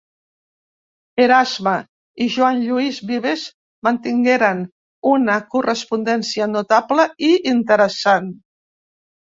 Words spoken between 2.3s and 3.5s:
Joan Lluís Vives